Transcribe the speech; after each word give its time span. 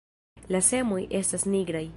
La 0.55 0.61
semoj 0.69 0.99
estas 1.23 1.47
nigraj. 1.57 1.87